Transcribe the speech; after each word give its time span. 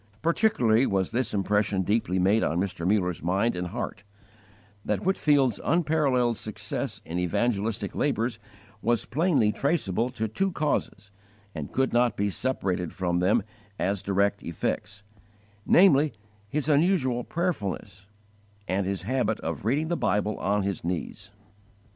Particularly 0.23 0.87
was 0.87 1.11
this 1.11 1.31
impression 1.31 1.83
deeply 1.83 2.17
made 2.17 2.41
on 2.43 2.59
Mr. 2.59 2.87
Muller's 2.91 3.21
mind 3.21 3.55
and 3.55 3.67
heart: 3.67 4.03
that 4.83 5.01
Whitefield's 5.05 5.59
unparalleled 5.63 6.37
success 6.37 7.03
in 7.05 7.19
evangelistic 7.19 7.93
labours 7.93 8.39
was 8.81 9.05
plainly 9.05 9.51
traceable 9.51 10.09
to 10.09 10.27
two 10.27 10.51
causes 10.53 11.11
and 11.53 11.71
could 11.71 11.93
not 11.93 12.17
be 12.17 12.31
separated 12.31 12.93
from 12.95 13.19
them 13.19 13.43
as 13.77 14.01
direct 14.01 14.41
effects; 14.41 15.03
namely, 15.67 16.13
his 16.49 16.65
_unusual 16.67 17.23
prayerfulness, 17.23 18.07
and 18.67 18.87
his 18.87 19.03
habit 19.03 19.39
of 19.41 19.65
reading 19.65 19.89
the 19.89 19.95
Bible 19.97 20.35
on 20.39 20.63
his 20.63 20.83
knees. 20.83 21.29